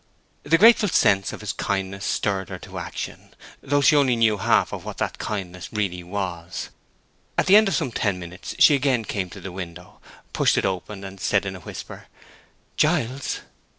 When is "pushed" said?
10.33-10.57